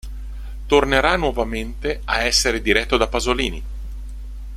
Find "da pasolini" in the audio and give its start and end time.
2.97-3.63